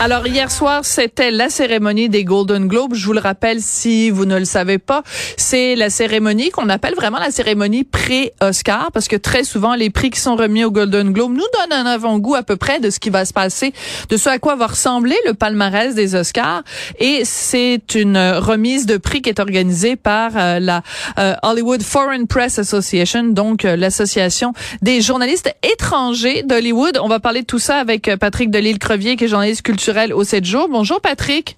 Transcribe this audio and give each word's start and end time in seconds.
Alors 0.00 0.26
hier 0.26 0.50
soir, 0.50 0.84
c'était 0.84 1.30
la 1.30 1.48
cérémonie 1.48 2.08
des 2.08 2.24
Golden 2.24 2.66
Globes. 2.66 2.94
Je 2.94 3.06
vous 3.06 3.12
le 3.12 3.20
rappelle 3.20 3.62
si 3.62 4.10
vous 4.10 4.26
ne 4.26 4.38
le 4.38 4.44
savez 4.44 4.78
pas, 4.78 5.02
c'est 5.36 5.76
la 5.76 5.88
cérémonie 5.88 6.50
qu'on 6.50 6.68
appelle 6.68 6.94
vraiment 6.94 7.18
la 7.18 7.30
cérémonie 7.30 7.84
pré-Oscar 7.84 8.90
parce 8.92 9.08
que 9.08 9.16
très 9.16 9.44
souvent 9.44 9.74
les 9.74 9.90
prix 9.90 10.10
qui 10.10 10.20
sont 10.20 10.34
remis 10.34 10.64
aux 10.64 10.72
Golden 10.72 11.12
Globes 11.12 11.32
nous 11.32 11.38
donnent 11.38 11.86
un 11.86 11.86
avant-goût 11.86 12.34
à 12.34 12.42
peu 12.42 12.56
près 12.56 12.80
de 12.80 12.90
ce 12.90 12.98
qui 12.98 13.08
va 13.08 13.24
se 13.24 13.32
passer, 13.32 13.72
de 14.10 14.16
ce 14.16 14.28
à 14.28 14.38
quoi 14.38 14.56
va 14.56 14.66
ressembler 14.66 15.16
le 15.26 15.32
palmarès 15.32 15.94
des 15.94 16.16
Oscars 16.16 16.64
et 16.98 17.22
c'est 17.24 17.94
une 17.94 18.18
remise 18.18 18.86
de 18.86 18.96
prix 18.96 19.22
qui 19.22 19.30
est 19.30 19.40
organisée 19.40 19.96
par 19.96 20.32
euh, 20.36 20.58
la 20.58 20.82
euh, 21.18 21.34
Hollywood 21.42 21.82
Foreign 21.82 22.26
Press 22.26 22.58
Association, 22.58 23.24
donc 23.28 23.64
euh, 23.64 23.76
l'association 23.76 24.52
des 24.82 25.00
journalistes 25.00 25.54
étrangers 25.62 26.42
d'Hollywood. 26.42 26.98
On 27.00 27.08
va 27.08 27.20
parler 27.20 27.42
de 27.42 27.46
tout 27.46 27.60
ça 27.60 27.76
avec 27.76 28.10
Patrick 28.16 28.50
Delisle-Crevier 28.50 29.16
qui 29.16 29.24
est 29.24 29.28
journaliste 29.28 29.62
culturel 29.62 29.83
au 30.12 30.24
7 30.24 30.44
jours. 30.44 30.68
Bonjour 30.68 31.00
Patrick. 31.00 31.56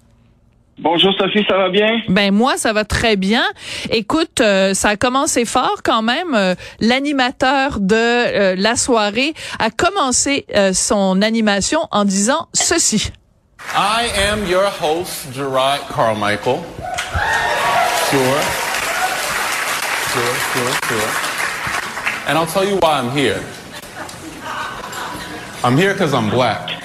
Bonjour 0.79 1.11
Sophie, 1.17 1.43
ça 1.49 1.57
va 1.57 1.69
bien? 1.69 2.01
Ben 2.07 2.31
moi, 2.31 2.55
ça 2.57 2.71
va 2.71 2.85
très 2.85 3.15
bien. 3.15 3.43
Écoute, 3.89 4.41
euh, 4.41 4.75
ça 4.75 4.89
a 4.89 4.95
commencé 4.95 5.43
fort 5.43 5.81
quand 5.83 6.03
même. 6.03 6.35
Euh, 6.35 6.53
l'animateur 6.79 7.79
de 7.79 7.95
euh, 7.95 8.55
la 8.55 8.75
soirée 8.75 9.33
a 9.57 9.71
commencé 9.71 10.45
son 10.73 11.21
animation 11.23 11.79
en 11.91 12.05
disant 12.05 12.47
ceci. 12.53 13.11
I 13.75 14.07
am 14.29 14.47
your 14.47 14.69
host, 14.81 15.33
Gerard 15.33 15.79
Carmichael. 15.93 16.59
Sure. 18.11 18.21
Sure, 20.13 20.35
sure, 20.53 20.73
sure. 20.87 21.09
And 22.27 22.37
I'll 22.37 22.45
tell 22.45 22.63
you 22.63 22.77
why 22.77 22.99
I'm 22.99 23.09
here. 23.09 23.41
I'm 25.63 25.75
here 25.75 25.93
because 25.93 26.13
I'm 26.13 26.29
black. 26.29 26.76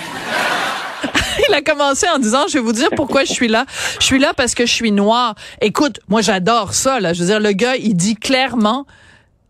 il 1.48 1.54
a 1.54 1.62
commencé 1.62 2.06
en 2.14 2.18
disant, 2.18 2.46
je 2.48 2.54
vais 2.54 2.64
vous 2.64 2.72
dire 2.72 2.88
pourquoi 2.96 3.24
je 3.24 3.32
suis 3.32 3.48
là. 3.48 3.64
Je 4.00 4.04
suis 4.04 4.18
là 4.18 4.32
parce 4.36 4.54
que 4.54 4.66
je 4.66 4.72
suis 4.72 4.92
noir. 4.92 5.34
Écoute, 5.60 6.00
moi 6.08 6.20
j'adore 6.20 6.72
ça. 6.74 7.00
Là. 7.00 7.12
Je 7.12 7.20
veux 7.20 7.26
dire, 7.26 7.40
le 7.40 7.52
gars, 7.52 7.76
il 7.76 7.94
dit 7.94 8.16
clairement 8.16 8.86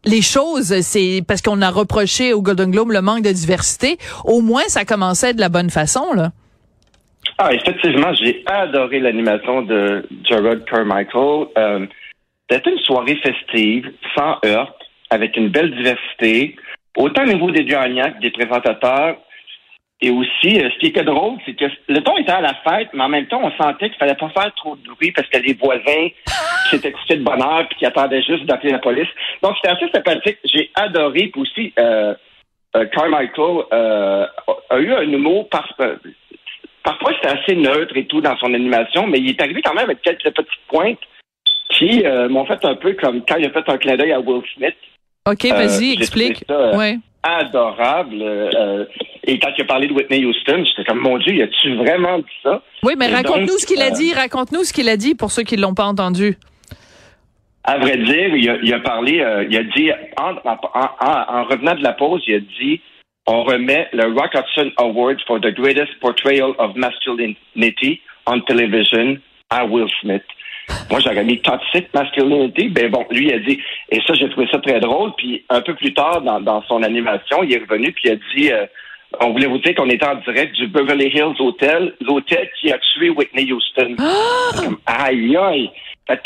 les 0.05 0.23
choses. 0.23 0.75
C'est 0.81 1.23
parce 1.27 1.43
qu'on 1.43 1.63
a 1.63 1.70
reproché 1.70 2.33
au 2.33 2.43
Golden 2.43 2.70
Globe 2.70 2.91
le 2.93 3.03
manque 3.03 3.23
de 3.23 3.33
diversité. 3.33 3.98
Au 4.25 4.41
moins, 4.41 4.65
ça 4.69 4.85
commençait 4.85 5.35
de 5.35 5.41
la 5.41 5.48
bonne 5.48 5.70
façon. 5.70 6.13
là. 6.15 6.31
Ah, 7.39 7.53
effectivement, 7.55 8.13
j'ai 8.15 8.43
adoré 8.47 9.01
l'animation 9.01 9.63
de 9.63 10.07
Gerard 10.29 10.65
Carmichael. 10.70 11.47
Euh, 11.59 11.87
C'était 12.51 12.70
une 12.70 12.79
soirée 12.81 13.17
festive, 13.23 13.91
sans 14.17 14.39
heurts, 14.45 14.75
avec 15.11 15.37
une 15.37 15.48
belle 15.48 15.75
diversité, 15.75 16.57
autant 16.97 17.23
au 17.23 17.27
niveau 17.27 17.51
des 17.51 17.65
gagnants 17.65 18.13
que 18.13 18.20
des 18.20 18.31
présentateurs. 18.31 19.17
Et 20.05 20.11
aussi, 20.11 20.61
euh, 20.61 20.69
ce 20.69 20.78
qui 20.81 20.86
était 20.86 21.05
drôle, 21.05 21.39
c'est 21.47 21.55
que 21.55 21.67
le 21.86 22.00
ton 22.00 22.17
était 22.17 22.33
à 22.33 22.41
la 22.41 22.55
fête, 22.55 22.89
mais 22.92 23.05
en 23.05 23.08
même 23.08 23.27
temps, 23.27 23.41
on 23.41 23.53
sentait 23.53 23.89
qu'il 23.89 23.98
fallait 23.98 24.17
pas 24.17 24.31
faire 24.31 24.53
trop 24.56 24.75
de 24.75 24.83
bruit 24.83 25.12
parce 25.12 25.28
que 25.28 25.39
les 25.39 25.55
voisins 25.55 26.08
qui 26.69 26.77
étaient 26.77 26.91
couchés 26.91 27.17
de 27.17 27.22
bonheur 27.22 27.69
puis 27.69 27.78
qui 27.78 27.86
attendaient 27.86 28.23
juste 28.23 28.45
d'appeler 28.45 28.73
la 28.73 28.80
police. 28.80 29.06
Donc, 29.42 29.55
c'était 29.56 29.77
assez 29.77 29.89
sympathique. 29.92 30.39
J'ai 30.45 30.73
adoré. 30.75 31.28
Puis 31.28 31.41
aussi, 31.41 31.73
euh, 31.78 32.14
euh, 32.75 32.84
Carmichael 32.86 33.64
euh, 33.73 34.27
a 34.70 34.78
eu 34.78 34.92
un 34.92 35.03
humour 35.03 35.48
par, 35.48 35.73
parfois 36.83 37.12
c'était 37.14 37.39
assez 37.39 37.55
neutre 37.55 37.97
et 37.97 38.06
tout 38.06 38.20
dans 38.20 38.36
son 38.39 38.53
animation, 38.55 39.06
mais 39.06 39.19
il 39.19 39.30
est 39.30 39.41
arrivé 39.41 39.62
quand 39.62 39.75
même 39.75 39.84
avec 39.84 40.03
quelques 40.03 40.34
petites 40.34 40.67
pointes 40.67 40.98
qui 41.78 42.03
m'ont 42.28 42.45
fait 42.45 42.64
un 42.64 42.75
peu 42.75 42.95
comme 42.95 43.25
quand 43.25 43.36
il 43.36 43.47
a 43.47 43.50
fait 43.50 43.69
un 43.69 43.78
clin 43.78 43.97
d'œil 43.97 44.12
à 44.12 44.20
Will 44.20 44.42
Smith. 44.56 44.75
OK, 45.27 45.47
vas-y, 45.47 45.92
explique. 45.92 46.45
ouais 46.50 46.98
adorable. 47.23 48.20
Euh, 48.20 48.84
et 49.25 49.39
quand 49.39 49.51
il 49.56 49.62
a 49.62 49.67
parlé 49.67 49.87
de 49.87 49.92
Whitney 49.92 50.25
Houston, 50.25 50.64
j'étais 50.64 50.85
comme, 50.85 51.01
mon 51.01 51.19
Dieu, 51.19 51.35
y 51.35 51.42
a-tu 51.42 51.74
vraiment 51.77 52.19
dit 52.19 52.24
ça? 52.42 52.63
Oui, 52.83 52.95
mais 52.96 53.08
raconte-nous 53.08 53.58
ce 53.58 53.67
qu'il 53.67 53.80
a 53.80 53.86
euh, 53.86 53.91
dit. 53.91 54.13
Raconte-nous 54.13 54.64
ce 54.64 54.73
qu'il 54.73 54.89
a 54.89 54.96
dit 54.96 55.14
pour 55.14 55.30
ceux 55.30 55.42
qui 55.42 55.57
l'ont 55.57 55.74
pas 55.74 55.85
entendu. 55.85 56.36
À 57.64 57.79
vrai 57.79 57.96
dire, 57.96 58.35
il 58.35 58.74
a, 58.74 58.80
parlé, 58.80 59.20
euh, 59.20 59.46
il 59.48 59.57
a 59.57 59.63
dit, 59.63 59.91
en, 60.19 60.35
en, 60.45 61.45
revenant 61.45 61.77
de 61.77 61.83
la 61.83 61.92
pause, 61.92 62.23
il 62.27 62.35
a 62.35 62.41
dit, 62.41 62.80
on 63.27 63.45
remet 63.45 63.89
le 63.92 64.07
Rock 64.07 64.35
Hudson 64.35 64.73
Award 64.79 65.20
for 65.29 65.41
the 65.41 65.55
greatest 65.55 65.92
portrayal 66.01 66.55
of 66.58 66.75
masculinity 66.75 68.01
on 68.27 68.41
television 68.41 69.19
à 69.51 69.64
Will 69.64 69.89
Smith. 70.01 70.25
Moi, 70.90 71.00
j'aurais 71.00 71.24
mis 71.24 71.40
toxic 71.40 71.92
masculinity. 71.95 72.68
Ben 72.68 72.90
bon, 72.90 73.06
lui, 73.11 73.28
il 73.28 73.33
a 73.33 73.39
dit, 73.39 73.58
et 73.90 74.00
ça, 74.06 74.14
j'ai 74.14 74.28
trouvé 74.28 74.46
ça 74.50 74.58
très 74.58 74.80
drôle. 74.80 75.12
Puis 75.17 75.45
un 75.48 75.61
peu 75.61 75.74
plus 75.74 75.95
tard, 75.95 76.20
dans, 76.23 76.62
son 76.68 76.83
animation, 76.83 77.42
il 77.42 77.55
est 77.55 77.58
revenu 77.58 77.92
puis 77.92 78.05
il 78.08 78.12
a 78.12 78.17
dit, 78.34 78.52
euh, 78.52 78.67
on 79.20 79.30
voulait 79.30 79.46
vous 79.46 79.58
dire 79.58 79.74
qu'on 79.74 79.89
était 79.89 80.06
en 80.06 80.17
direct 80.17 80.55
du 80.55 80.67
Beverly 80.67 81.06
Hills 81.06 81.40
Hotel, 81.40 81.95
l'hôtel 82.01 82.48
qui 82.61 82.72
a 82.72 82.78
tué 82.78 83.11
Whitney 83.11 83.51
Houston. 83.52 83.96
Ah! 83.98 85.06
aïe, 85.06 85.36
aïe. 85.36 85.70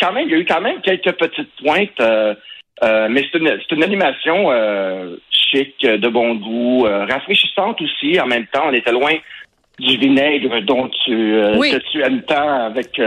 quand 0.00 0.12
même, 0.12 0.28
il 0.28 0.32
y 0.32 0.34
a 0.34 0.38
eu 0.38 0.44
quand 0.44 0.60
même 0.60 0.80
quelques 0.80 1.12
petites 1.12 1.50
pointes. 1.62 2.00
Euh, 2.00 2.34
euh, 2.82 3.08
mais 3.08 3.24
c'est 3.32 3.38
une, 3.38 3.58
une, 3.70 3.84
animation 3.84 4.50
chic, 5.30 5.80
de 5.80 6.08
bon 6.08 6.34
goût, 6.34 6.82
rafraîchissante 6.82 7.80
aussi. 7.80 8.20
En 8.20 8.26
même 8.26 8.46
temps, 8.48 8.64
on 8.66 8.72
était 8.72 8.92
loin 8.92 9.14
du 9.78 9.96
vinaigre 9.96 10.60
dont 10.62 10.88
tu, 11.04 11.40
oui. 11.56 11.70
que 11.70 11.78
tu 11.90 12.02
aimes 12.02 12.22
tant 12.22 12.66
avec 12.66 13.00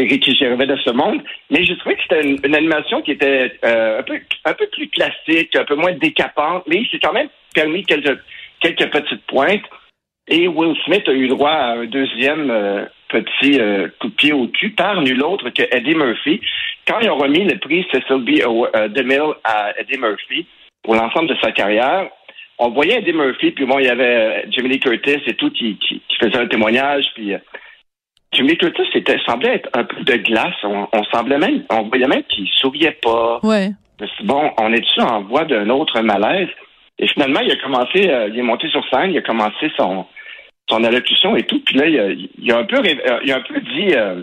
Ricky 0.00 0.34
Gervais 0.34 0.66
de 0.66 0.76
ce 0.76 0.90
monde. 0.90 1.22
Mais 1.50 1.64
j'ai 1.64 1.76
trouvé 1.78 1.96
que 1.96 2.02
c'était 2.02 2.26
une, 2.26 2.54
animation 2.54 3.02
qui 3.02 3.12
était 3.12 3.52
euh, 3.64 4.00
un, 4.00 4.02
peu, 4.02 4.18
un 4.44 4.54
peu 4.54 4.66
plus 4.68 4.88
classique, 4.88 5.54
un 5.56 5.64
peu 5.64 5.74
moins 5.74 5.92
décapante, 5.92 6.64
mais 6.66 6.76
il 6.76 6.88
s'est 6.88 6.98
quand 6.98 7.12
même 7.12 7.28
permis 7.54 7.84
quelques, 7.84 8.18
quelques 8.60 8.90
petites 8.90 9.26
pointes. 9.26 9.64
Et 10.28 10.48
Will 10.48 10.76
Smith 10.84 11.08
a 11.08 11.12
eu 11.12 11.28
droit 11.28 11.50
à 11.50 11.72
un 11.72 11.84
deuxième 11.86 12.50
euh, 12.50 12.84
petit 13.08 13.60
euh, 13.60 13.88
coup 14.00 14.08
de 14.08 14.14
pied 14.14 14.32
au 14.32 14.46
cul 14.48 14.70
par 14.70 15.00
nul 15.02 15.22
autre 15.22 15.50
que 15.50 15.62
Eddie 15.70 15.94
Murphy. 15.94 16.40
Quand 16.86 17.00
ils 17.00 17.10
ont 17.10 17.16
remis 17.16 17.44
le 17.44 17.58
prix 17.58 17.86
Cecil 17.92 18.22
B. 18.22 18.40
DeMille 18.92 19.34
à 19.44 19.78
Eddie 19.78 19.98
Murphy 19.98 20.46
pour 20.82 20.94
l'ensemble 20.94 21.28
de 21.28 21.36
sa 21.42 21.52
carrière, 21.52 22.08
on 22.58 22.70
voyait 22.70 22.98
Eddie 22.98 23.12
Murphy, 23.12 23.50
puis 23.50 23.64
bon, 23.66 23.78
il 23.78 23.86
y 23.86 23.88
avait 23.88 24.46
Jimmy 24.50 24.68
Lee 24.68 24.80
Curtis 24.80 25.22
et 25.26 25.34
tout 25.34 25.50
qui, 25.50 25.76
qui, 25.78 26.00
qui 26.08 26.16
faisait 26.16 26.38
un 26.38 26.46
témoignage, 26.46 27.06
puis 27.14 27.34
Jimmy 28.32 28.56
Curtis 28.56 28.88
c'était 28.92 29.18
semblait 29.26 29.56
être 29.56 29.68
un 29.74 29.84
peu 29.84 30.02
de 30.02 30.16
glace. 30.16 30.54
On, 30.64 30.86
semblait 31.12 31.38
même, 31.38 31.64
on 31.70 31.82
voyait 31.88 32.06
même 32.06 32.24
qu'il 32.24 32.48
souriait 32.48 32.98
pas. 33.02 33.40
Ouais. 33.42 33.70
Bon, 34.24 34.50
on 34.58 34.72
est-tu 34.72 35.00
en 35.00 35.22
voie 35.22 35.44
d'un 35.44 35.68
autre 35.68 36.00
malaise? 36.00 36.48
Et 36.98 37.06
finalement, 37.08 37.40
il 37.40 37.52
a 37.52 37.56
commencé, 37.56 38.08
euh, 38.08 38.28
il 38.28 38.38
est 38.38 38.42
monté 38.42 38.68
sur 38.68 38.84
scène, 38.88 39.10
il 39.10 39.18
a 39.18 39.22
commencé 39.22 39.70
son, 39.76 40.06
son 40.68 40.84
allocution 40.84 41.36
et 41.36 41.42
tout. 41.42 41.60
Puis 41.64 41.76
là, 41.76 41.86
il 41.86 42.52
a, 42.52 42.58
un 42.58 42.64
peu, 42.64 42.76
euh, 42.76 43.20
il 43.24 43.32
a 43.32 43.36
un 43.36 43.40
peu 43.40 43.60
dit, 43.60 43.94
euh, 43.94 44.22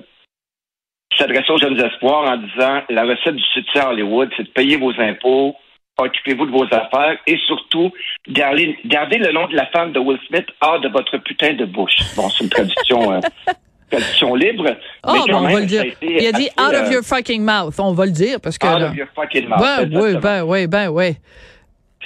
s'adresser 1.17 1.51
aux 1.51 1.57
jeunes 1.57 1.79
espoirs 1.79 2.29
en 2.29 2.37
disant, 2.37 2.81
la 2.89 3.03
recette 3.03 3.35
du 3.35 3.43
succès 3.53 3.79
à 3.79 3.89
Hollywood, 3.89 4.29
c'est 4.37 4.43
de 4.43 4.49
payer 4.49 4.77
vos 4.77 4.93
impôts, 4.99 5.55
occupez-vous 5.97 6.45
de 6.45 6.51
vos 6.51 6.65
affaires 6.65 7.17
et 7.27 7.37
surtout, 7.47 7.91
gardez, 8.29 8.77
gardez 8.85 9.17
le 9.17 9.31
nom 9.31 9.47
de 9.47 9.55
la 9.55 9.65
femme 9.67 9.91
de 9.91 9.99
Will 9.99 10.19
Smith 10.27 10.47
hors 10.61 10.79
de 10.79 10.89
votre 10.89 11.17
putain 11.17 11.53
de 11.53 11.65
bouche. 11.65 11.97
Bon, 12.15 12.29
c'est 12.29 12.43
une 12.43 12.49
traduction 12.49 13.13
euh, 13.13 13.19
sont 14.17 14.35
libres. 14.35 14.75
Oh, 15.07 15.13
mais 15.27 15.33
on 15.33 15.41
va 15.41 15.59
le 15.59 15.65
dire. 15.65 15.85
Il 16.01 16.27
a 16.27 16.31
dit 16.31 16.49
out 16.59 16.73
of 16.73 16.87
euh, 16.87 16.91
your 16.91 17.03
fucking 17.03 17.43
mouth. 17.43 17.79
On 17.79 17.93
va 17.93 18.05
le 18.05 18.11
dire 18.11 18.39
parce 18.41 18.57
que. 18.57 18.67
Out 18.67 18.81
of 18.83 18.95
your 18.95 19.07
fucking 19.15 19.47
mouth. 19.47 19.59
Ben, 19.59 19.89
oui, 19.93 20.15
ben, 20.21 20.43
oui, 20.43 20.67
ben, 20.67 20.89
oui. 20.89 21.17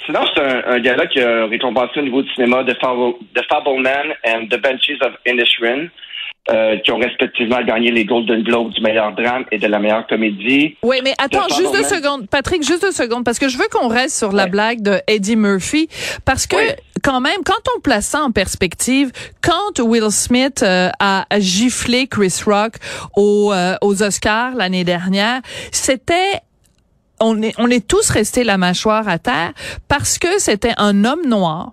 Sinon, 0.06 0.20
c'est 0.34 0.42
un, 0.42 0.62
un 0.66 0.80
gars-là 0.80 1.06
qui 1.06 1.20
a 1.20 1.46
récompensé 1.46 2.00
au 2.00 2.02
niveau 2.02 2.22
du 2.22 2.32
cinéma 2.34 2.62
The, 2.64 2.76
Fable, 2.80 3.14
The 3.34 3.42
Fableman 3.48 4.14
and 4.26 4.46
The 4.50 4.60
Benches 4.60 5.00
of 5.02 5.12
Inisherin. 5.26 5.88
Euh, 6.50 6.76
qui 6.80 6.92
ont 6.92 6.98
respectivement 6.98 7.62
gagné 7.62 7.90
les 7.90 8.04
Golden 8.04 8.42
Globes 8.42 8.70
du 8.74 8.82
meilleur 8.82 9.14
drame 9.14 9.46
et 9.50 9.56
de 9.56 9.66
la 9.66 9.78
meilleure 9.78 10.06
comédie. 10.06 10.76
Oui, 10.82 10.98
mais 11.02 11.14
attends, 11.16 11.48
juste 11.48 11.72
deux 11.72 11.84
secondes. 11.84 12.28
Patrick, 12.28 12.62
juste 12.62 12.82
deux 12.82 12.92
secondes, 12.92 13.24
parce 13.24 13.38
que 13.38 13.48
je 13.48 13.56
veux 13.56 13.64
qu'on 13.72 13.88
reste 13.88 14.18
sur 14.18 14.30
la 14.30 14.44
blague 14.44 14.82
de 14.82 14.98
Eddie 15.06 15.36
Murphy, 15.36 15.88
parce 16.26 16.46
que 16.46 16.56
quand 17.04 17.20
même, 17.20 17.44
quand 17.44 17.60
on 17.76 17.80
place 17.80 18.06
ça 18.06 18.22
en 18.22 18.32
perspective, 18.32 19.12
quand 19.42 19.78
Will 19.78 20.10
Smith 20.10 20.62
euh, 20.62 20.90
a 20.98 21.26
giflé 21.38 22.08
Chris 22.08 22.40
Rock 22.46 22.76
aux, 23.14 23.52
euh, 23.52 23.76
aux 23.82 24.02
Oscars 24.02 24.54
l'année 24.54 24.84
dernière, 24.84 25.42
c'était 25.70 26.40
on 27.20 27.40
est, 27.42 27.54
on 27.58 27.70
est 27.70 27.86
tous 27.86 28.10
restés 28.10 28.42
la 28.42 28.58
mâchoire 28.58 29.06
à 29.06 29.18
terre 29.18 29.52
parce 29.86 30.18
que 30.18 30.40
c'était 30.40 30.74
un 30.78 31.04
homme 31.04 31.26
noir 31.26 31.72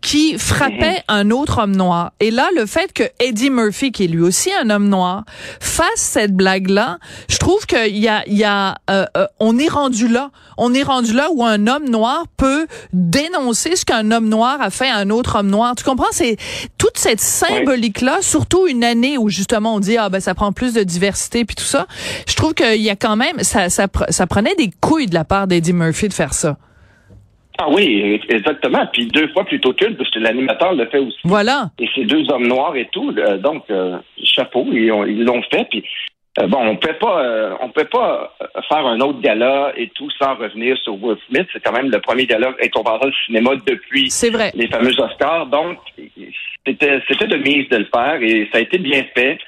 qui 0.00 0.38
frappait 0.38 1.04
mhm. 1.08 1.16
un 1.16 1.30
autre 1.30 1.62
homme 1.62 1.76
noir. 1.76 2.12
Et 2.20 2.30
là, 2.30 2.48
le 2.56 2.66
fait 2.66 2.92
que 2.92 3.04
Eddie 3.20 3.50
Murphy, 3.50 3.92
qui 3.92 4.04
est 4.04 4.08
lui 4.08 4.22
aussi 4.22 4.50
un 4.52 4.70
homme 4.70 4.88
noir, 4.88 5.24
fasse 5.60 5.88
cette 5.96 6.34
blague-là, 6.34 6.98
je 7.28 7.38
trouve 7.38 7.66
qu'il 7.66 7.98
y 7.98 8.08
a, 8.08 8.22
il 8.26 8.36
y 8.36 8.44
a, 8.44 8.76
euh, 8.88 9.04
euh, 9.16 9.26
on 9.38 9.58
est 9.58 9.68
rendu 9.68 10.08
là. 10.08 10.30
On 10.56 10.74
est 10.74 10.82
rendu 10.82 11.12
là 11.12 11.28
où 11.32 11.44
un 11.44 11.66
homme 11.66 11.88
noir 11.88 12.24
peut 12.36 12.66
dénoncer 12.92 13.76
ce 13.76 13.84
qu'un 13.84 14.10
homme 14.10 14.28
noir 14.28 14.60
a 14.60 14.70
fait 14.70 14.88
à 14.88 14.96
un 14.96 15.10
autre 15.10 15.38
homme 15.38 15.48
noir. 15.48 15.74
Tu 15.76 15.84
comprends? 15.84 16.12
C'est 16.12 16.36
toute 16.78 16.98
cette 16.98 17.20
symbolique-là, 17.20 18.18
surtout 18.20 18.66
une 18.66 18.84
année 18.84 19.18
où 19.18 19.28
justement 19.28 19.74
on 19.74 19.80
dit 19.80 19.96
ah 19.96 20.08
ben 20.08 20.20
ça 20.20 20.34
prend 20.34 20.52
plus 20.52 20.74
de 20.74 20.82
diversité 20.82 21.44
puis 21.44 21.56
tout 21.56 21.64
ça. 21.64 21.86
Je 22.26 22.34
trouve 22.34 22.54
qu'il 22.54 22.80
y 22.82 22.90
a 22.90 22.96
quand 22.96 23.16
même 23.16 23.42
ça, 23.42 23.70
ça, 23.70 23.86
ça 24.08 24.26
prenait 24.26 24.54
des 24.54 24.70
couilles 24.80 25.06
de 25.06 25.14
la 25.14 25.24
part 25.24 25.46
d'Eddie 25.46 25.72
Murphy 25.72 26.08
de 26.08 26.14
faire 26.14 26.34
ça. 26.34 26.56
Ah 27.62 27.66
oui, 27.68 28.18
exactement. 28.30 28.86
Puis 28.92 29.06
deux 29.08 29.28
fois 29.28 29.44
plutôt 29.44 29.72
qu'une, 29.74 29.94
parce 29.96 30.08
que 30.10 30.18
l'animateur 30.18 30.72
le 30.74 30.86
fait 30.86 30.98
aussi. 30.98 31.18
Voilà. 31.24 31.70
Et 31.78 31.88
ces 31.94 32.04
deux 32.04 32.24
hommes 32.32 32.46
noirs 32.46 32.74
et 32.76 32.88
tout. 32.90 33.12
euh, 33.18 33.36
donc, 33.36 33.64
euh, 33.70 33.98
chapeau, 34.24 34.66
ils 34.72 34.90
ont- 34.90 35.04
ils 35.04 35.24
l'ont 35.24 35.42
fait. 35.52 35.66
Puis 35.70 35.84
euh, 36.40 36.46
bon, 36.46 36.58
on 36.66 36.76
peut 36.76 36.94
pas, 36.94 37.22
euh, 37.22 37.54
on 37.60 37.68
peut 37.70 37.84
pas 37.84 38.34
faire 38.68 38.86
un 38.86 39.00
autre 39.00 39.20
gala 39.20 39.72
et 39.76 39.88
tout 39.88 40.08
sans 40.18 40.36
revenir 40.36 40.76
sur 40.78 40.94
Will 41.02 41.18
Smith. 41.28 41.46
C'est 41.52 41.62
quand 41.62 41.72
même 41.72 41.90
le 41.90 42.00
premier 42.00 42.24
gala 42.24 42.54
récompensé 42.58 43.08
au 43.08 43.12
cinéma 43.26 43.50
depuis 43.66 44.08
C'est 44.10 44.30
vrai. 44.30 44.52
les 44.54 44.68
fameux 44.68 44.98
Oscars. 44.98 45.46
Donc, 45.46 45.76
c'était 46.66 47.00
c'était 47.08 47.26
de 47.26 47.36
mise 47.36 47.68
de 47.68 47.76
le 47.78 47.88
faire 47.94 48.22
et 48.22 48.48
ça 48.52 48.58
a 48.58 48.62
été 48.62 48.78
bien 48.78 49.02
fait. 49.14 49.38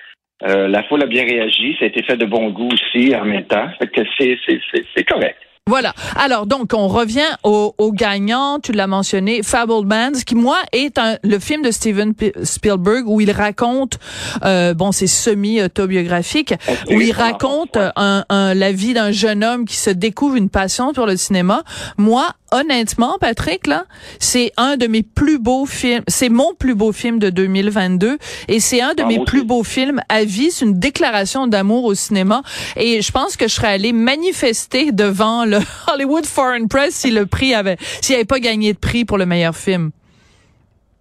Euh, 0.44 0.66
la 0.68 0.82
foule 0.82 1.02
a 1.02 1.06
bien 1.06 1.24
réagi. 1.24 1.76
Ça 1.78 1.84
a 1.84 1.88
été 1.88 2.02
fait 2.02 2.16
de 2.16 2.26
bon 2.26 2.50
goût 2.50 2.68
aussi 2.72 3.14
en 3.14 3.24
même 3.24 3.44
temps. 3.44 3.68
Fait 3.78 3.86
que 3.86 4.02
c'est 4.18 4.36
c'est- 4.44 4.60
c'est- 4.72 4.84
c'est 4.94 5.04
correct. 5.04 5.38
Voilà. 5.68 5.94
Alors 6.16 6.46
donc 6.46 6.72
on 6.74 6.88
revient 6.88 7.28
au, 7.44 7.72
au 7.78 7.92
gagnant, 7.92 8.58
tu 8.60 8.72
l'as 8.72 8.88
mentionné, 8.88 9.44
Fablemans, 9.44 10.10
qui 10.26 10.34
moi 10.34 10.58
est 10.72 10.98
un, 10.98 11.18
le 11.22 11.38
film 11.38 11.62
de 11.62 11.70
Steven 11.70 12.14
Spielberg 12.42 13.04
où 13.06 13.20
il 13.20 13.30
raconte, 13.30 13.98
euh, 14.44 14.74
bon 14.74 14.90
c'est 14.90 15.06
semi 15.06 15.62
autobiographique, 15.62 16.52
où 16.90 17.00
il 17.00 17.12
raconte 17.12 17.78
un, 17.94 18.24
un- 18.28 18.54
la 18.54 18.72
vie 18.72 18.92
d'un 18.92 19.12
jeune 19.12 19.44
homme 19.44 19.64
qui 19.64 19.76
se 19.76 19.90
découvre 19.90 20.34
une 20.34 20.50
passion 20.50 20.92
pour 20.92 21.06
le 21.06 21.16
cinéma. 21.16 21.62
Moi 21.96 22.26
honnêtement 22.52 23.16
Patrick 23.20 23.66
là, 23.66 23.84
c'est 24.20 24.52
un 24.56 24.76
de 24.76 24.86
mes 24.86 25.02
plus 25.02 25.38
beaux 25.38 25.66
films, 25.66 26.02
c'est 26.06 26.28
mon 26.28 26.54
plus 26.54 26.74
beau 26.74 26.92
film 26.92 27.18
de 27.18 27.30
2022 27.30 28.18
et 28.48 28.60
c'est 28.60 28.80
un 28.80 28.94
de 28.94 29.02
Ah, 29.02 29.06
mes 29.06 29.18
plus 29.24 29.38
aussi. 29.40 29.46
beau 29.46 29.62
film 29.64 30.00
à 30.08 30.24
vie, 30.24 30.50
c'est 30.50 30.64
une 30.64 30.78
déclaration 30.78 31.46
d'amour 31.48 31.84
au 31.84 31.94
cinéma 31.94 32.42
et 32.76 33.02
je 33.02 33.10
pense 33.10 33.36
que 33.36 33.48
je 33.48 33.54
serais 33.54 33.68
allée 33.74 33.92
manifester 33.92 34.92
devant 34.92 35.44
le 35.44 35.58
Hollywood 35.92 36.26
Foreign 36.26 36.68
Press 36.68 36.94
si 36.94 37.10
le 37.10 37.26
prix 37.26 37.54
avait 37.54 37.76
s'il 38.00 38.14
avait 38.14 38.24
pas 38.24 38.38
gagné 38.38 38.72
de 38.72 38.78
prix 38.78 39.04
pour 39.04 39.18
le 39.18 39.26
meilleur 39.26 39.56
film. 39.56 39.90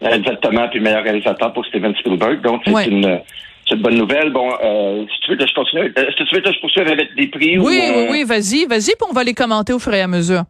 Exactement, 0.01 0.68
puis 0.69 0.80
meilleur 0.80 1.04
réalisateur 1.04 1.54
pour 1.54 1.65
Steven 1.68 1.94
Spielberg. 1.95 2.42
Donc, 2.42 2.62
c'est 2.65 2.71
Ouais. 2.74 2.88
une, 2.88 3.19
c'est 3.69 3.75
une 3.75 3.81
bonne 3.83 3.97
nouvelle. 3.97 4.31
Bon, 4.31 4.50
euh, 4.63 5.06
si 5.13 5.19
tu 5.21 5.31
veux 5.31 5.38
que 5.38 5.45
je 5.47 5.54
continue, 5.54 5.81
euh, 5.95 6.07
est-ce 6.07 6.15
que 6.18 6.24
tu 6.27 6.36
veux 6.36 6.42
que 6.42 6.51
je 6.51 6.59
poursuive 6.59 6.88
avec 6.88 7.15
des 7.15 7.27
prix 7.27 7.59
Oui, 7.59 7.63
ou, 7.63 7.68
oui, 7.68 7.81
euh, 7.95 8.07
oui, 8.12 8.24
vas-y, 8.24 8.65
vas-y, 8.65 8.95
puis 8.95 9.06
on 9.07 9.13
va 9.13 9.24
les 9.24 9.36
commenter 9.36 9.74
au 9.74 9.80
fur 9.80 9.94
et 9.94 10.01
à 10.01 10.07
mesure. 10.07 10.44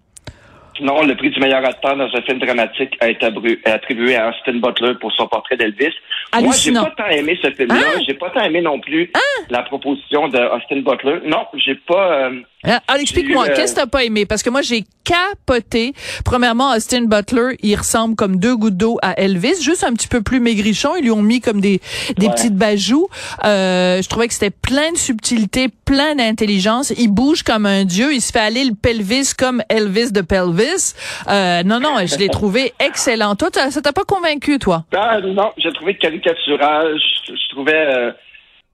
Sinon, 0.82 1.04
le 1.04 1.16
prix 1.16 1.30
du 1.30 1.40
meilleur 1.40 1.64
acteur 1.64 1.96
dans 1.96 2.06
un 2.12 2.22
film 2.24 2.40
dramatique 2.40 2.98
a 3.02 3.10
été 3.10 3.28
attribué 3.66 4.16
à 4.18 4.30
Austin 4.30 4.54
Butler 4.60 4.96
pour 5.00 5.12
son 5.12 5.28
portrait 5.28 5.56
d'Elvis. 5.56 5.94
Moi, 6.42 6.54
j'ai 6.54 6.72
pas 6.86 7.04
tant 7.04 7.10
aimé 7.10 7.38
ce 7.44 7.52
film-là. 7.52 7.76
Hein? 7.76 8.02
J'ai 8.08 8.16
pas 8.16 8.32
tant 8.32 8.42
aimé 8.42 8.62
non 8.62 8.80
plus 8.80 9.12
la 9.52 9.62
proposition 9.62 10.28
de 10.28 10.40
Austin 10.40 10.78
Butler. 10.82 11.20
Non, 11.26 11.46
j'ai 11.54 11.76
pas. 11.76 12.14
euh, 12.24 12.30
Ah, 12.32 12.48
Alors, 12.64 12.82
explique-moi, 13.00 13.46
euh, 13.50 13.56
qu'est-ce 13.56 13.74
que 13.76 13.80
t'as 13.82 13.88
pas 13.88 14.04
aimé? 14.04 14.26
Parce 14.26 14.44
que 14.44 14.50
moi, 14.50 14.62
j'ai 14.62 14.84
capoté. 15.04 15.94
Premièrement, 16.24 16.72
Austin 16.76 17.06
Butler, 17.06 17.58
il 17.64 17.76
ressemble 17.76 18.16
comme 18.16 18.38
deux 18.38 18.56
gouttes 18.56 18.78
d'eau 18.78 19.00
à 19.02 19.20
Elvis, 19.20 19.62
juste 19.64 19.84
un 19.84 19.94
petit 19.94 20.08
peu 20.08 20.22
plus 20.22 20.40
maigrichon. 20.40 20.96
Ils 20.96 21.04
lui 21.04 21.12
ont 21.12 21.22
mis 21.24 21.42
comme 21.42 21.60
des, 21.60 21.82
des 22.18 22.28
Ouais. 22.28 22.34
petites 22.34 22.56
bajoux. 22.56 23.08
Euh, 23.44 24.02
je 24.02 24.08
trouvais 24.08 24.28
que 24.28 24.34
c'était 24.34 24.52
plein 24.52 24.92
de 24.92 24.98
subtilité, 24.98 25.70
plein 25.86 26.16
d'intelligence. 26.16 26.92
Il 26.98 27.10
bouge 27.10 27.42
comme 27.44 27.66
un 27.66 27.84
dieu. 27.84 28.14
Il 28.14 28.22
se 28.22 28.32
fait 28.32 28.40
aller 28.40 28.64
le 28.64 28.76
pelvis 28.76 29.34
comme 29.38 29.64
Elvis 29.70 30.12
de 30.12 30.22
Pelvis. 30.22 30.94
Euh, 31.30 31.64
non, 31.64 31.80
non, 31.80 31.96
je 32.06 32.16
l'ai 32.18 32.30
trouvé 32.40 32.74
excellent. 32.80 33.36
Toi, 33.36 33.50
t'as- 33.52 33.72
ça 33.72 33.82
t'a 33.82 33.94
pas 33.94 34.04
convaincu, 34.04 34.60
toi? 34.60 34.86
Ah, 34.96 35.20
non, 35.20 35.52
j'ai 35.58 35.72
trouvé 35.74 35.96
caricatural. 35.98 36.96
Je, 37.28 37.34
je 37.34 37.50
trouvais, 37.50 37.74
euh, 37.74 38.12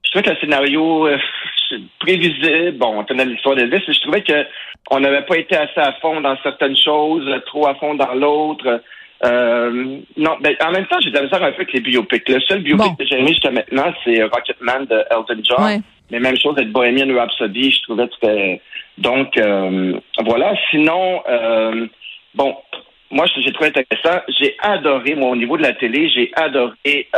je 0.04 0.10
trouvais 0.10 0.24
que 0.24 0.30
le 0.30 0.36
scénario 0.40 1.06
euh, 1.06 1.16
prévisible. 2.12 2.72
Bon, 2.78 2.98
on 3.00 3.04
connaît 3.04 3.24
l'histoire 3.24 3.54
d'Elvis, 3.56 3.82
mais 3.86 3.94
je 3.94 4.00
trouvais 4.00 4.22
que 4.22 4.46
on 4.90 5.00
n'avait 5.00 5.22
pas 5.22 5.36
été 5.36 5.56
assez 5.56 5.78
à 5.80 5.92
fond 6.00 6.20
dans 6.20 6.36
certaines 6.42 6.76
choses, 6.76 7.28
trop 7.46 7.66
à 7.68 7.74
fond 7.74 7.94
dans 7.94 8.14
l'autre. 8.14 8.80
Euh, 9.24 9.98
non, 10.16 10.36
ben, 10.40 10.54
en 10.64 10.70
même 10.70 10.86
temps, 10.86 10.96
j'ai 11.00 11.10
de 11.10 11.16
la 11.16 11.22
misère 11.22 11.42
un 11.42 11.50
peu 11.50 11.56
avec 11.62 11.72
les 11.72 11.80
biopics. 11.80 12.28
Le 12.28 12.40
seul 12.40 12.60
biopic 12.62 12.86
Bon. 12.86 12.94
que 12.94 13.04
j'ai 13.04 13.18
aimé 13.18 13.28
jusqu'à 13.28 13.50
maintenant, 13.50 13.92
c'est 14.04 14.22
Rocketman 14.22 14.86
de 14.86 15.04
Elton 15.10 15.42
John. 15.42 15.64
Ouais. 15.64 15.78
Mais 16.10 16.20
même 16.20 16.38
chose 16.38 16.54
avec 16.56 16.70
Bohemian 16.70 17.14
Rhapsody, 17.14 17.72
je 17.72 17.82
trouvais 17.82 18.08
que. 18.08 18.58
Donc, 18.98 19.36
euh, 19.36 19.92
voilà. 20.24 20.54
Sinon, 20.70 21.20
euh, 21.28 21.86
bon, 22.34 22.56
moi, 23.10 23.26
j'ai 23.36 23.52
trouvé 23.52 23.70
intéressant. 23.70 24.22
J'ai 24.40 24.56
adoré, 24.62 25.14
moi, 25.16 25.30
au 25.30 25.36
niveau 25.36 25.56
de 25.56 25.62
la 25.62 25.72
télé, 25.74 26.08
j'ai 26.10 26.30
adoré 26.34 27.08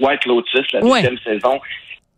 White 0.00 0.26
Lotus, 0.26 0.70
la 0.72 0.80
Ouais. 0.80 1.00
deuxième 1.00 1.18
saison. 1.18 1.60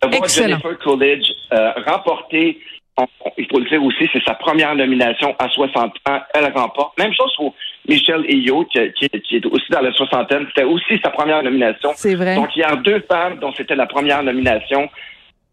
De 0.02 0.08
voir 0.08 0.22
Excellent. 0.24 0.48
Jennifer 0.60 0.78
Coolidge 0.78 1.28
euh, 1.52 1.72
remporter, 1.86 2.60
on- 2.96 3.06
on- 3.24 3.32
il 3.36 3.46
faut 3.50 3.58
le 3.58 3.68
dire 3.68 3.82
aussi, 3.82 4.08
c'est 4.12 4.22
sa 4.24 4.34
première 4.34 4.74
nomination 4.74 5.34
à 5.38 5.48
60 5.48 5.94
ans. 6.08 6.20
Elle 6.34 6.52
remporte. 6.52 6.96
Même 6.98 7.12
chose 7.14 7.32
pour 7.36 7.54
Michelle 7.88 8.24
Yeoh, 8.28 8.64
qui, 8.66 8.78
qui- 8.92 9.08
qui 9.20 9.36
est 9.36 9.46
aussi 9.46 9.66
dans 9.70 9.80
la 9.80 9.92
soixantaine. 9.92 10.46
C'était 10.48 10.64
aussi 10.64 10.98
sa 11.02 11.10
première 11.10 11.42
nomination. 11.42 11.90
C'est 11.96 12.14
vrai. 12.14 12.36
Donc, 12.36 12.54
il 12.56 12.60
y 12.60 12.64
a 12.64 12.76
deux 12.76 13.00
femmes 13.10 13.38
dont 13.40 13.52
c'était 13.56 13.74
la 13.76 13.86
première 13.86 14.22
nomination 14.22 14.88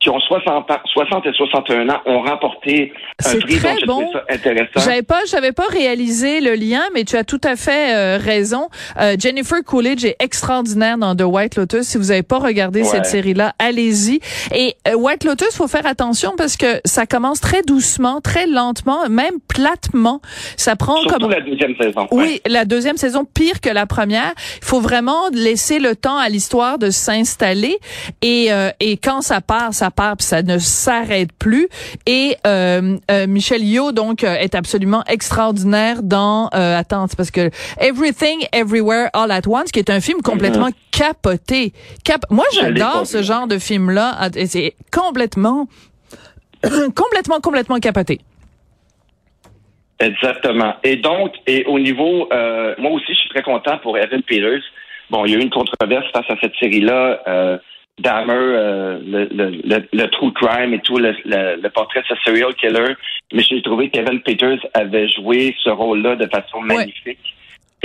qui 0.06 0.10
ont 0.12 0.20
60 0.20 0.70
ans, 0.70 0.78
60 0.94 1.26
et 1.26 1.34
61 1.34 1.90
ans, 1.90 2.00
ont 2.06 2.22
remporté 2.22 2.94
un 3.26 3.40
prix. 3.40 3.58
très 3.58 3.86
bon. 3.88 4.08
ça 4.14 4.24
intéressant. 4.30 4.70
J'avais 4.78 5.02
pas, 5.02 5.22
j'avais 5.28 5.52
pas 5.52 5.66
réalisé 5.68 6.42
le 6.42 6.54
lien, 6.54 6.84
mais 6.94 7.06
tu 7.06 7.18
as 7.18 7.24
tout 7.24 7.42
à 7.44 7.56
fait 7.56 7.96
euh, 7.96 8.18
raison. 8.22 8.70
Euh, 9.02 9.16
Jennifer 9.18 9.64
Coolidge 9.66 10.06
est 10.06 10.16
extraordinaire 10.20 11.00
dans 11.00 11.16
The 11.16 11.24
White 11.24 11.56
Lotus. 11.56 11.88
Si 11.88 11.98
vous 11.98 12.12
avez 12.12 12.22
pas 12.22 12.38
regardé 12.38 12.82
Ouais. 12.84 12.88
cette 12.88 13.08
série-là, 13.08 13.54
allez-y. 13.58 14.20
Et 14.54 14.76
euh, 14.88 14.94
White 14.96 15.24
Lotus, 15.24 15.56
faut 15.56 15.68
faire 15.68 15.88
attention 15.88 16.34
parce 16.38 16.56
que 16.56 16.80
ça 16.86 17.08
commence 17.08 17.42
très 17.42 17.64
doucement, 17.64 18.22
très 18.22 18.46
lentement, 18.46 19.10
même 19.10 19.40
platement. 19.48 20.22
Ça 20.56 20.76
prend 20.76 20.98
Surtout 20.98 21.20
comme 21.20 21.32
la 21.32 21.42
deuxième 21.42 21.76
saison. 21.82 22.08
oui, 22.12 22.42
la 22.46 22.66
deuxième 22.66 22.98
saison 22.98 23.26
pire 23.26 23.60
que 23.60 23.72
la 23.72 23.88
première. 23.88 24.34
Il 24.62 24.66
faut 24.66 24.82
vraiment 24.82 25.30
laisser 25.34 25.80
le 25.80 25.96
temps 25.96 26.18
à 26.18 26.30
l'histoire 26.30 26.78
de 26.78 26.92
s'installer 26.92 27.80
et 28.22 28.52
euh, 28.52 28.70
et 28.80 28.98
quand 28.98 29.22
ça 29.22 29.42
part, 29.42 29.74
ça 29.74 29.90
part 29.96 30.18
puis 30.18 30.26
ça 30.26 30.42
ne 30.44 30.58
s'arrête 30.58 31.32
plus. 31.38 31.68
Et 32.06 32.36
euh, 32.46 32.98
euh, 33.10 33.28
Michel 33.28 33.64
Yeoh 33.64 33.92
donc 33.92 34.24
euh, 34.24 34.36
est 34.36 34.56
absolument 34.56 35.04
extraordinaire 35.08 36.04
dans 36.04 36.50
euh, 36.54 36.78
attends 36.78 37.08
parce 37.16 37.32
que 37.32 37.50
Everything 37.80 38.46
Everywhere 38.52 39.10
All 39.14 39.32
at 39.32 39.48
Once 39.48 39.72
qui 39.72 39.80
est 39.80 39.90
un 39.90 40.02
film 40.02 40.22
complètement 40.22 40.70
capoté. 40.92 41.74
Cap 42.04 42.26
Moi 42.30 42.46
j'adore 42.54 43.06
ce 43.06 43.22
genre 43.22 43.48
de 43.48 43.58
film 43.58 43.92
là, 43.92 44.30
c'est 44.46 44.76
complètement 44.92 45.68
complètement 46.96 47.40
complètement 47.42 47.80
capoté. 47.80 48.20
Exactement. 50.00 50.74
Et 50.84 50.98
donc, 50.98 51.34
et 51.48 51.66
au 51.66 51.80
niveau, 51.80 52.28
euh, 52.32 52.76
moi 52.78 52.92
aussi, 52.92 53.14
je 53.14 53.20
suis 53.20 53.30
très 53.30 53.44
content 53.44 53.78
pour 53.78 53.98
Evan 53.98 54.22
Peters. 54.24 54.62
Bon, 55.10 55.26
il 55.26 55.32
y 55.32 55.36
a 55.36 55.38
eu 55.38 55.42
une 55.42 55.50
controverse 55.50 56.06
face 56.14 56.30
à 56.30 56.36
cette 56.42 56.56
série-là. 56.60 57.22
Euh, 57.28 57.58
Dahmer, 58.00 58.34
euh, 58.34 59.00
le, 59.06 59.26
le, 59.32 59.50
le, 59.64 59.88
le 59.94 60.08
true 60.08 60.34
crime 60.34 60.74
et 60.74 60.80
tout, 60.80 60.98
le, 60.98 61.16
le, 61.24 61.62
le 61.62 61.70
portrait 61.70 62.02
de 62.02 62.08
ce 62.08 62.16
serial 62.24 62.54
killer. 62.56 62.96
Mais 63.34 63.42
j'ai 63.42 63.62
trouvé 63.62 63.90
qu'Evan 63.90 64.20
Peters 64.22 64.60
avait 64.74 65.08
joué 65.10 65.56
ce 65.64 65.70
rôle-là 65.70 66.16
de 66.16 66.28
façon 66.28 66.62
magnifique. 66.62 67.35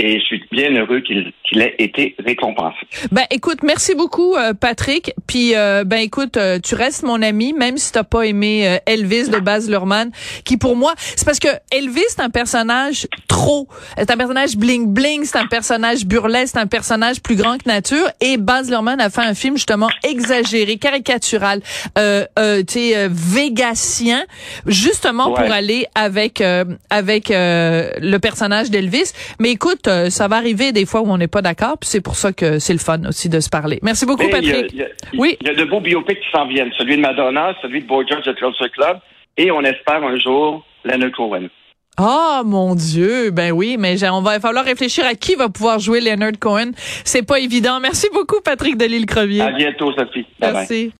Et 0.03 0.19
je 0.19 0.25
suis 0.25 0.43
bien 0.51 0.71
heureux 0.75 1.01
qu'il 1.01 1.31
qu'il 1.47 1.61
ait 1.61 1.75
été 1.79 2.15
récompensé. 2.25 2.77
Ben 3.11 3.25
écoute, 3.29 3.59
merci 3.61 3.93
beaucoup 3.93 4.35
euh, 4.35 4.53
Patrick. 4.53 5.13
Puis 5.27 5.53
euh, 5.53 5.83
ben 5.85 5.97
écoute, 5.97 6.37
euh, 6.37 6.59
tu 6.63 6.73
restes 6.75 7.03
mon 7.03 7.21
ami 7.21 7.53
même 7.53 7.77
si 7.77 7.91
t'as 7.91 8.03
pas 8.03 8.23
aimé 8.23 8.67
euh, 8.67 8.77
Elvis 8.87 9.29
de 9.29 9.37
Baz 9.39 9.69
Luhrmann, 9.69 10.11
qui 10.45 10.57
pour 10.57 10.75
moi, 10.75 10.93
c'est 10.97 11.25
parce 11.25 11.39
que 11.39 11.49
Elvis 11.71 12.01
c'est 12.09 12.21
un 12.21 12.29
personnage 12.29 13.05
trop, 13.27 13.67
c'est 13.97 14.09
un 14.09 14.17
personnage 14.17 14.55
bling 14.57 14.87
bling, 14.91 15.23
c'est 15.25 15.37
un 15.37 15.45
personnage 15.47 16.05
burlesque, 16.05 16.53
c'est 16.55 16.59
un 16.59 16.67
personnage 16.67 17.21
plus 17.21 17.35
grand 17.35 17.57
que 17.61 17.67
nature. 17.67 18.07
Et 18.21 18.37
Baz 18.37 18.69
Luhrmann 18.69 18.99
a 19.01 19.09
fait 19.09 19.21
un 19.21 19.33
film 19.35 19.55
justement 19.57 19.89
exagéré, 20.03 20.77
caricatural, 20.77 21.61
euh, 21.97 22.25
euh, 22.39 22.63
tu 22.63 22.73
sais, 22.73 23.07
végasien, 23.09 24.23
justement 24.65 25.29
Ouais. 25.31 25.43
pour 25.43 25.51
aller 25.53 25.85
avec 25.95 26.41
euh, 26.41 26.65
avec 26.89 27.29
euh, 27.29 27.89
le 27.99 28.17
personnage 28.17 28.71
d'Elvis. 28.71 29.11
Mais 29.39 29.51
écoute, 29.51 29.87
euh, 29.91 30.09
ça 30.09 30.27
va 30.27 30.37
arriver 30.37 30.71
des 30.71 30.85
fois 30.85 31.01
où 31.01 31.07
on 31.11 31.17
n'est 31.17 31.27
pas 31.27 31.41
d'accord, 31.41 31.77
puis 31.77 31.87
c'est 31.89 32.01
pour 32.01 32.15
ça 32.15 32.31
que 32.33 32.57
c'est 32.59 32.73
le 32.73 32.79
fun 32.79 32.99
aussi 33.07 33.29
de 33.29 33.39
se 33.39 33.49
parler. 33.49 33.79
Merci 33.83 34.05
beaucoup, 34.05 34.23
Mais 34.23 34.39
il 34.41 34.47
y 34.47 34.51
a- 34.51 34.53
Patrick. 34.55 34.71
il 34.73 34.79
y 34.79 34.83
a- 34.83 34.87
Oui. 35.17 35.37
Il 35.41 35.47
y 35.47 35.49
a 35.51 35.53
de 35.53 35.63
beaux 35.65 35.79
biopics 35.81 36.19
qui 36.19 36.31
s'en 36.31 36.47
viennent. 36.47 36.71
Celui 36.77 36.95
de 36.97 37.01
Madonna, 37.01 37.53
celui 37.61 37.81
de 37.81 37.87
Boy 37.87 38.05
George 38.09 38.23
de 38.25 38.31
Culture 38.33 38.71
Club. 38.71 38.97
Et 39.37 39.51
on 39.51 39.61
espère 39.61 40.03
un 40.03 40.17
jour 40.17 40.65
Leonard 40.83 41.11
Cohen. 41.11 41.47
Ah 41.97 42.41
mon 42.45 42.73
Dieu, 42.73 43.31
ben 43.31 43.51
oui, 43.51 43.75
mais 43.77 43.95
on 44.09 44.21
va 44.21 44.39
falloir 44.39 44.63
réfléchir 44.65 45.05
à 45.05 45.13
qui 45.13 45.35
va 45.35 45.49
pouvoir 45.49 45.77
jouer 45.79 45.99
Leonard 46.01 46.39
Cohen. 46.39 46.71
C'est 47.03 47.21
pas 47.25 47.39
évident. 47.39 47.79
Merci 47.81 48.07
beaucoup, 48.13 48.39
Patrick 48.43 48.77
Delisle-Crevier. 48.77 49.41
À 49.41 49.51
bientôt, 49.51 49.91
Sophie. 49.93 50.25
Bye 50.39 50.53
bye. 50.53 50.53
Merci. 50.53 50.89